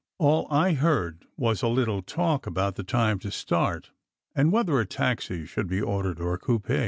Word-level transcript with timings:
All 0.17 0.47
I 0.49 0.73
heard 0.73 1.25
was 1.37 1.61
a 1.61 1.67
little 1.67 2.01
talk 2.01 2.47
about 2.47 2.73
the 2.73 2.81
time 2.83 3.19
to 3.19 3.29
start, 3.29 3.91
and 4.33 4.51
whether 4.51 4.79
a 4.79 4.85
taxi 4.87 5.45
should 5.45 5.67
be 5.67 5.79
ordered 5.79 6.19
or 6.19 6.33
a 6.33 6.39
coupe. 6.39 6.71